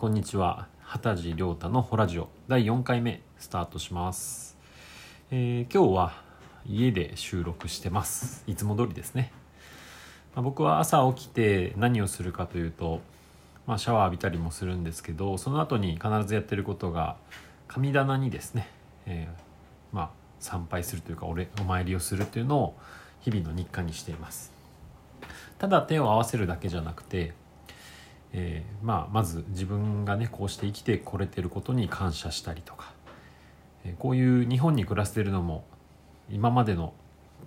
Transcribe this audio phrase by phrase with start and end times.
[0.00, 0.66] こんにちは。
[0.78, 2.30] 畑地亮太のホラジオ。
[2.48, 4.56] 第4回目スタートします、
[5.30, 6.22] えー今日は
[6.64, 8.42] 家で収録してます。
[8.46, 9.30] いつも通りですね、
[10.34, 13.02] まあ僕は朝起きて何をするかというと、
[13.66, 17.18] まあ、シャワー浴びたりもするんですけどその後に必ずやってることが
[17.68, 18.70] 神棚にですね、
[19.04, 22.78] えーまあ参拝するというかおお参りをするというのを
[23.20, 24.50] 日々の日課にしています。
[25.58, 27.34] ただ手を合わせるだけじゃなくて
[28.32, 32.92] えーまあ、まず自分がねこうして生きてこれてることに感謝したりとか、
[33.84, 35.64] えーこういう日本に暮らしてるのも
[36.30, 36.92] 今までの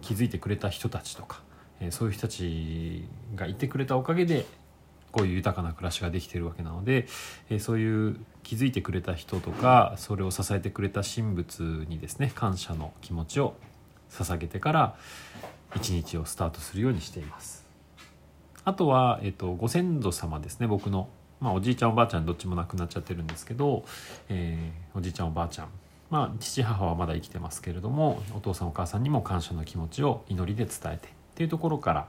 [0.00, 1.42] 気づいてくれた人たちとか、
[1.80, 3.04] えーそういう人たち
[3.36, 4.46] がいてくれたおかげで
[5.12, 7.06] こういう豊かな暮らしができてるわけなので、
[7.50, 13.54] えーそういう気づいてくれた人とかそれを支えてくれた神仏にですね感謝の気持ちを
[14.10, 14.96] 捧げてから
[15.76, 17.59] 一日をスタートするようにしています。
[18.64, 21.08] あとは、えっと、ご先祖様ですね僕の、
[21.40, 23.84] まあ、おじいちゃんおばあちゃんどっちも亡くなっちゃってるんですけど、
[24.28, 25.68] えーおじいちゃんおばあちゃん。
[26.10, 32.08] まあ父母はまだ生きてますけれどもお父さんお母さんにも感謝の気持ちを祈りで伝えてっていうところから、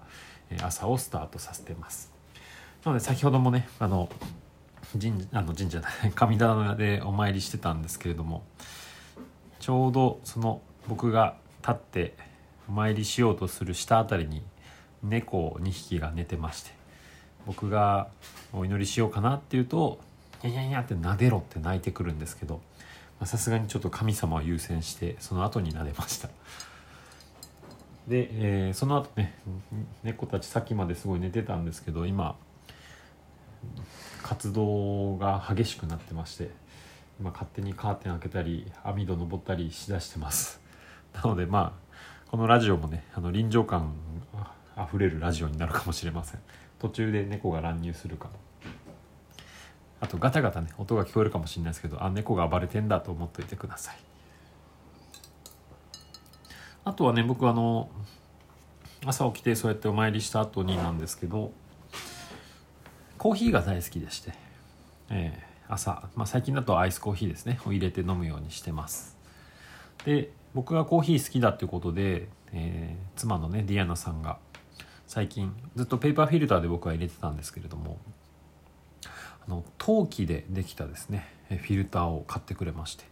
[0.63, 2.11] 朝をスタートさせてます。
[2.83, 4.09] なので先ほどもねあの
[4.99, 5.81] 神あの神社
[6.15, 8.43] 神棚でお参りしてたんですけれども
[9.59, 12.15] ちょうどその僕が立って
[12.67, 14.41] お参りしようとする下あたりに
[15.03, 16.71] 猫2匹が寝てまして
[17.45, 18.07] 僕が
[18.53, 19.99] お祈りしようかなっていうと
[20.43, 22.61] 「にゃにゃにゃ」って撫でろって泣いてくるんですけど
[23.23, 26.29] さすがにちょっと神様を優先してその後に撫でました。
[28.07, 29.37] で、えーその後ね
[30.03, 32.35] 猫たちさっきまですごい寝てたんですけど今
[34.23, 36.49] 活動が激しくなってまして
[37.19, 40.59] 今勝手にカーテン開けたり網戸登ったりしだしてます。
[41.13, 43.93] なのでまあこのラジオもねあの臨場感
[44.75, 46.39] あふれるラジオになるかもしれません。
[46.79, 48.33] 途中で猫が乱入するかも。
[49.99, 53.97] あとガタガタね音が聞こえるかもしれないですけどあ猫が暴れてんだと思っといてください。
[56.83, 57.89] あとはね僕あの
[59.05, 61.51] 朝起きてそうやってお参りした後になんですけど
[63.19, 64.33] コーヒーが大好きでして、
[65.11, 67.59] えー朝、まあ、最近だとアイスコーヒーですね。
[67.65, 69.15] を入れて飲むようにしてます。
[70.03, 74.39] で僕がコーヒー好きだっていうことで、えー妻のねディアナさんが
[75.11, 77.97] 最近ずっとペーパーフィルターで僕は入れてたんですけれども
[79.45, 83.03] あの陶器でできたですねフィルターを買ってくれまして。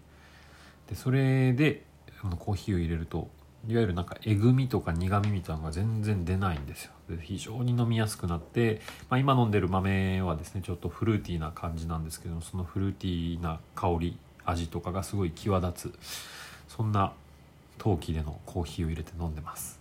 [0.87, 1.83] でそれで
[2.23, 3.27] のコーヒーを入れると
[3.67, 6.93] いわゆるなんかえぐみとか苦みみたいなのが全然出ないんですよ。
[7.09, 15.99] で非常に飲みやすくなって、まあ、今飲んでる豆はですねちょっとフルーティーな感じなんですけどもそのフルーティーな香り味とかがすごい際立つ
[16.69, 17.11] そんな
[17.77, 19.78] 陶器でのコーヒーを入れて飲んでます。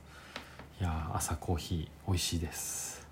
[0.81, 3.05] いや朝コーヒー美味しいです。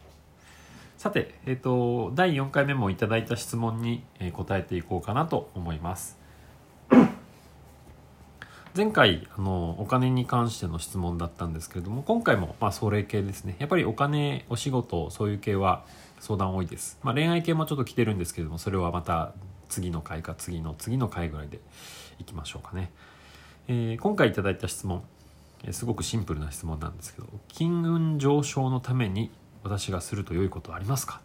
[0.99, 6.17] さて、えっと第4回目もいただいた質問に、えー答えていこうかなと思います。
[8.77, 13.57] 前回あのお金に関しての質問だったんですけれども今回もまあそれ系ですね。
[13.59, 15.85] やっぱりお金お仕事そういう系は
[16.21, 19.33] 相談多いです、まあ、恋愛系もちょっと来てるんですけれどもそれはまた
[19.69, 21.59] 次の回か次の次の回ぐらいで
[22.19, 22.91] いきましょうかね、
[23.69, 25.03] えー今回いただいた質問。
[25.65, 29.31] えすごくシンプルな質問なんですけど金運上昇のために
[29.63, 31.21] 私がすると良いことはありますか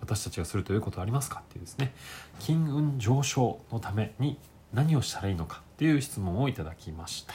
[0.00, 1.40] 私たちがすると良いことはありますか？
[1.40, 1.94] っていうですね
[2.38, 4.38] 金運上昇のために
[4.72, 5.62] 何をしたらいいのか？
[5.74, 7.34] っていう質問をいただきました。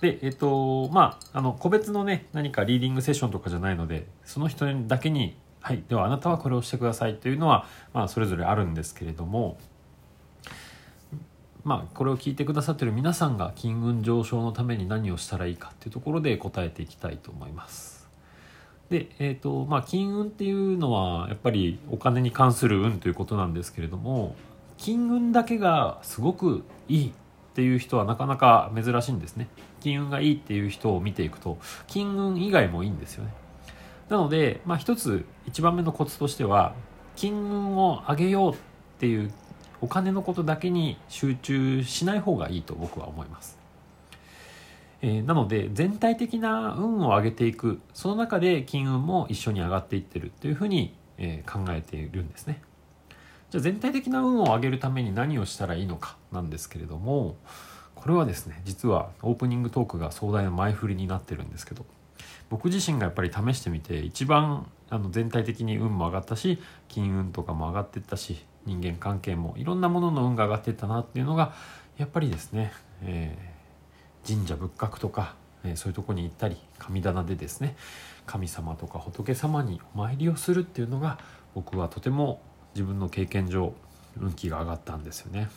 [0.00, 9.58] でえっとまああの個別のね何かリーディングセッションとかじゃないのでその人だけにはいではあなたはこれをしてくださいというのは、まあ、それぞれあるんですけれども
[11.64, 18.08] まあこれを聞いてくださってる皆さんが金運上昇のために何をしたらいいかっていうところで答えていきたいと思います。
[18.88, 24.34] でえっ、とまあ金運っていうのはやっぱりお金に関する運ということなんですけれども
[24.78, 27.12] 金運だけがすごくいいっ
[27.54, 29.48] ていう人はなかなか珍しいんですね。
[29.80, 33.32] 金運がいいっていう人を見ていくと金運以外もいいんですよね。
[34.08, 36.74] なので、まあ、一つ一番目のコツとしては
[37.14, 38.56] 金運を上げようっ
[38.98, 39.30] ていう
[39.80, 43.58] お金のことだけに集中しない方がいいと僕は思います、
[45.02, 52.62] えーなので全体的な運を上げていくその中で金運も一緒に上がっていってるっていうふうに、えー考えているんですね。
[53.50, 57.36] じゃあ全体的な運を上げるために何をしたらいいのかなんですけれども
[57.96, 61.84] これはですね実はオープニングトークが壮大な前振りになってるんですけど
[62.48, 71.54] 僕自身がやっぱり試してみて一番あの全体的に運も上がったし金運とかも上がっていったし人間関係もいろんなものの運が上がってったなっていうのが
[71.98, 72.72] やっぱりですね、
[73.02, 73.50] えー
[74.26, 75.34] 神社仏閣とか、
[75.64, 77.76] えーそういうとこに行ったり神棚でですね
[78.26, 81.18] 神様とか仏様にお参りをするっていうのが
[81.54, 82.40] 僕はとても
[82.74, 83.74] 自分の経験上
[84.18, 85.48] 運気が上がったんですよね。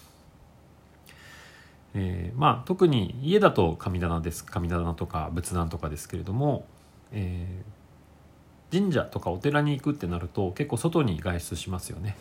[1.95, 6.65] えー、まあ特に家だと神棚です神棚とか仏壇とかですけれども、
[7.11, 12.17] えー、神社とかお寺に行くってなると結構外に外出しますよね。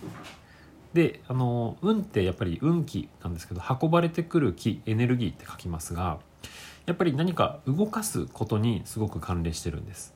[0.95, 6.19] であの運ってやっぱり運気なんですけど運ばれてくる気エネルギーって書きますが
[6.87, 10.15] やっぱり何か動かすことにすごく関連してるんです。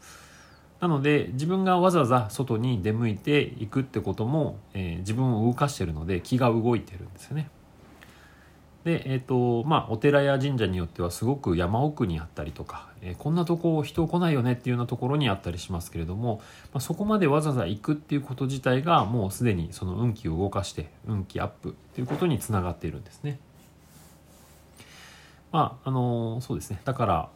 [0.81, 7.49] なので自分がわざわざ外に出向いていくってことも、えー、自分を動かしてるので気が動いてるんですよね。
[8.87, 16.41] で、えーとまあ、お寺や神社によってはすごく山奥にあったりとか、えー、こんなとこ人来ないよねっていうようなところにあったりしますけれども、
[16.73, 23.41] まあ、そこまでわざわざ行くっていうこと自体がもうすでにその運気を動かして運気アップっていうことにつながっているんですね。
[25.51, 27.29] まああのー、そうですねだから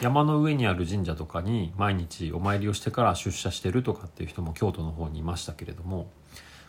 [0.00, 6.06] 山の上にある神社とかに毎日お参りをしてから出社してるとかっていう人も京都の方にいましたけれども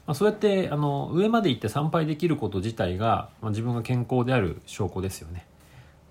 [0.08, 5.48] まあ、そうやってあの上まで行って参拝できること自体が、まあ、自分が健康である証拠ですよね。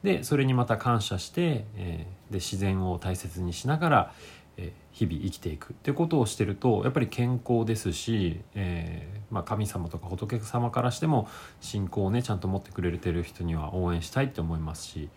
[0.02, 4.12] でそれにまた感謝して、えー、で自然を大切にしながら、
[4.58, 11.26] えー、日々生きていくってことをしてるとやっぱり健康ですし、えーまあ、神様とか仏様からしても
[11.62, 15.08] 信仰をねちゃんと持ってくれてる人には応援したいって思いますし、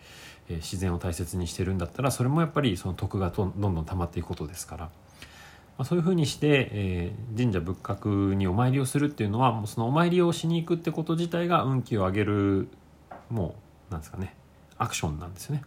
[0.48, 4.90] え、自然を大切にしてるんだったらそれもやっぱりその徳がどんどん溜まっていくことですから。
[5.78, 12.68] まあ、そういうふうにして、えー、神社仏閣にお参りをするっていうのはもうそのお参りをしに行くってこと自体が運気を上げる
[13.30, 13.54] も
[13.88, 14.34] うなんですかね
[14.76, 15.62] アクションなんですよね。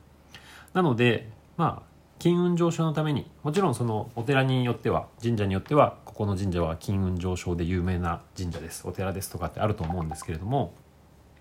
[0.73, 10.73] なのでまあ金運上昇のためにもちろんそのお寺によっては神社によってはここの神社は金運上昇で有名な神社ですお寺ですとかってあると思うんですけれども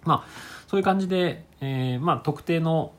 [0.05, 0.31] まあ
[0.69, 2.93] そういう感じで、えー、まあ特定の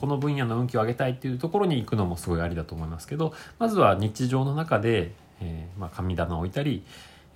[0.00, 5.12] この分野の運気を上げたいっていうところに行くのもすごいありだと思いますけどまずは日常の中で、
[5.42, 6.82] えー、まあ、神棚を置いたり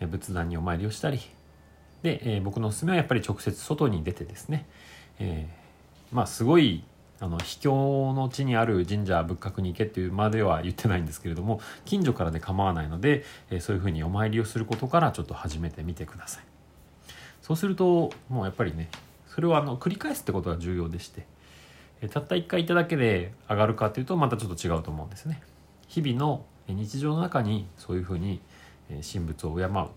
[0.00, 1.20] 仏壇にお参りをしたり
[2.02, 4.66] で、えー、僕のおすすめはやっぱり直接外に出てですね、
[5.18, 6.84] えー、まあすごい
[7.20, 16.44] あの秘境の地にある神社仏閣に行けっていうまでは言ってないんですけれども近所からで構わないので、えそういうふうにお参りをすることからちょっと始めてみてください。
[17.42, 18.88] そうするともうやっぱりね
[19.26, 21.26] それをあの繰り返すってことが重要でして
[22.08, 25.42] たった1回行っただけで上がるかというとまたちょっと違うと思うんですね。
[25.88, 28.40] 日々の日常の中にそういうふうに
[28.88, 29.88] 神仏を敬う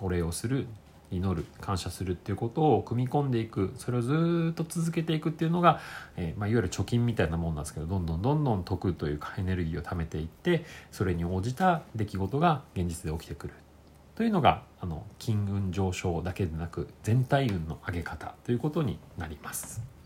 [0.00, 0.66] お礼をする
[1.10, 5.80] 祈る感謝するっていうことを組み込んでいくそれをずっと続けていくっていうのが、
[6.16, 13.54] え、まあ、いわゆる貯金みたいなもんなんですけどどんどんどんどん得というかエネルギーを貯めていってそれに応じた出来事が現実で起きてくる
[14.14, 19.99] というのがあの金運上昇だけでなく全体運の上げ方ということになります。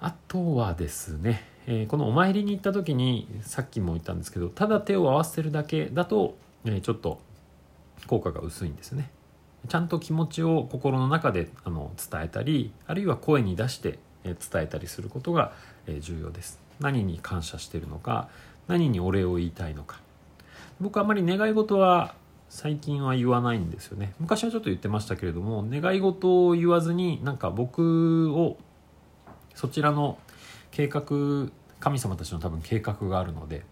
[0.00, 7.20] あとはですね、えー、このお参りに行った時にさっきも言ったんですけどただ手を合わせるだけだと、えー、ちょっと
[8.06, 9.10] 効果が薄いんですね。
[9.68, 15.52] ちゃんと気持ちを心の中であの伝えたりあるいは声に出して伝えたりすることが
[16.00, 16.60] 重要です。
[16.78, 18.28] 何に感謝してるのか
[18.68, 20.00] 何にお礼を言いたいのか。
[20.80, 22.14] 僕あまり願い事は
[22.48, 24.14] 最近は言わないんですよね。
[24.20, 28.56] 昔はちょっと言ってましたけれども願い事を言わずになんか僕を
[29.58, 30.18] そちらの
[30.70, 31.02] 計画
[31.80, 33.64] 神様たちの多分計画があるので、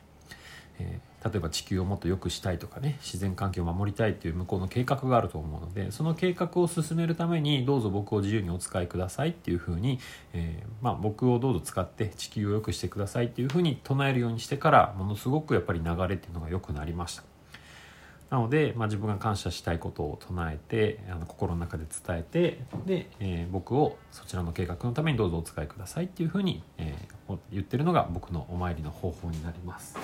[0.80, 10.00] えー、例えば地球をもっと良くしたいとかね自然環境を守りたいっていう向こうの計画があると思うのでその計画を進めるためにどうぞ僕を自由にお使いくださいっていうふうに、
[10.32, 17.35] えー、まあ、僕をどうぞ使って地球を良くしてくださいっていうふうに唱えるようにしてからものすごくやっぱり流れっていうのが良くなりました。
[18.30, 29.96] なので、まあ、自分が感謝したいことを唱えてあの心の中で伝えてで、えー、僕をそちらの計画のためにどうぞお使いくださいっていうふうに、えー、言ってるのが僕のお参りの方法になります。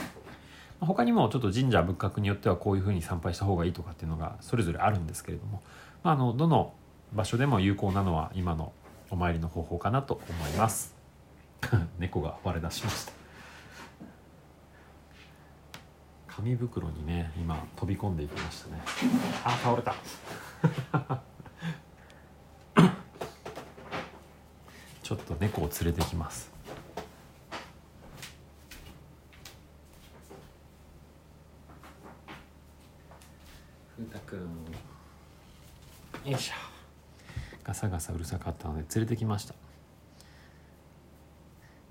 [0.81, 5.63] 他にもちょっと神社仏閣によってはこういうふうに参拝した方がいいとかっていうのがそれぞれあるんですけれども、
[6.03, 6.75] まあ、あのどの
[7.13, 8.73] 場所でも有効なのは今の
[9.11, 10.97] お参りの方法かなと思います。
[12.01, 13.12] 猫が割れ出しました。
[16.43, 18.83] 紙袋にね今飛び込んでいきましたね。
[19.45, 19.95] あ倒れた。
[25.05, 26.51] ちょっと猫を連れてきます。
[33.97, 34.41] ふうたくん。
[36.25, 36.55] よいしょ。
[37.63, 39.55] ガサガサうるさかったので連れてきました。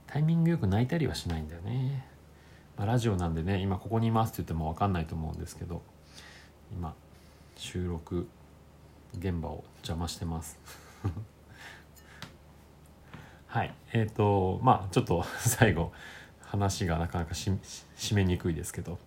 [0.08, 2.05] タイミングよく泣いたりはしないんだよね
[2.81, 5.83] まあ、ラジオなんでね今ここにいますって言っても分かんないと思うんですけど
[6.73, 6.95] 今
[7.55, 8.27] 収録
[9.19, 10.57] 現場を邪魔してます。
[13.45, 15.91] はいえっ、ー、とまあちょっと最後
[16.51, 17.50] 話がなかなかし
[17.98, 18.98] 締めにくいですけど、ま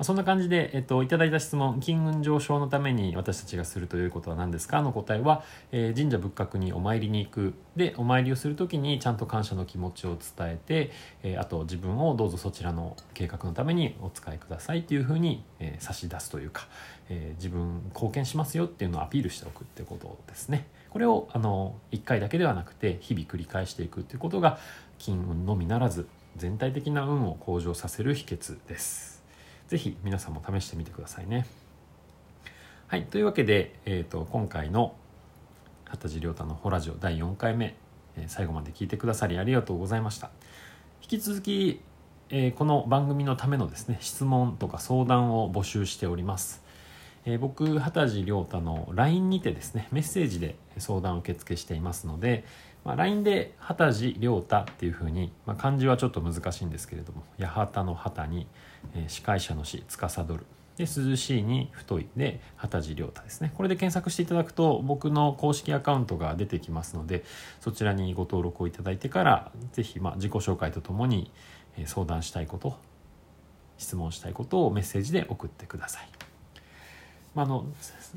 [0.00, 4.82] あ、そんな感じで、えっと、いただいた質問金運上昇のために私たちがするということは何ですか？
[4.82, 7.54] の答えは、えー、神社仏閣にお参りに行く。
[7.76, 10.90] でお参りをする時にちゃんと感謝の気持ちを伝えて、
[11.22, 16.66] えー、あと自分をどうぞそちらの計画のためにお使いくださいっていうふうに、えー、差し出すというか、
[17.08, 20.66] え自分貢献しますよっていうのをアピールしておくってことですね。
[20.90, 24.58] これをあの1回だけではなくて日々繰り返していくっていうことが
[24.98, 29.22] 金運のみならず全体的な運を向上させる秘訣です。
[29.66, 31.46] 是非皆さんも試してみてくださいね。
[32.86, 34.94] はい、というわけで、えーと、今回の
[35.84, 37.74] 畑地亮太のホラジオ第4回目、
[38.16, 40.30] えー、最後まで聞いてくださりありがとうございました。
[41.02, 41.80] 引き続き、
[42.30, 46.62] えー、この番組のためのですね質問とか相談を募集しております。
[47.26, 52.44] えー、僕畑地亮太の LINE にてですねメッセージで相談受付していますので、
[52.88, 58.46] まあ、LINE で「畑地亮太」っていうふうに、まあ、漢字はちょっと難しいんですけれども八幡の畑に、
[58.94, 60.46] えー、司会者の司司る。
[60.78, 62.06] で涼しいに太い。
[62.16, 63.52] で畑地亮太ですね。
[63.54, 67.24] これで検索していただくと僕の公式アカウントが出てきますので
[67.60, 71.30] そちらにご登録をいただいてから是非まあ自己紹介とともに
[71.84, 72.78] 相談したいこと
[73.76, 76.27] 質問したいことをメッセージで送ってください。
[77.34, 77.66] まあ、の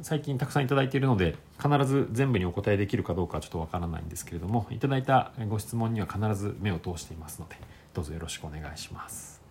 [0.01, 7.55] 最近たくさんいただいているので必ず全部にお答えできるかどうかはちょっとわからないんですけれどもいただいたご質問には必ず目を通していますので
[7.93, 9.41] どうぞよろしくお願いします。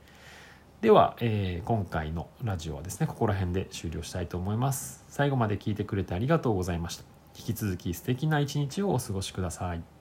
[0.80, 5.04] では、えー、今回のラジオはですねここら辺で終了したいと思います。
[5.08, 7.04] 最後まで聞いてくれてありがとうございました。
[7.36, 9.99] 引き続き素敵な一日をお過ごしください。